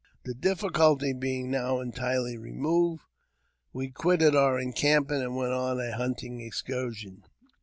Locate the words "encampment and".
4.59-5.35